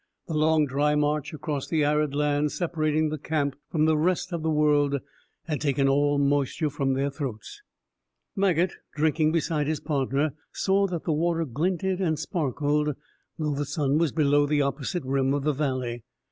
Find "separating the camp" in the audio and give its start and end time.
2.57-3.55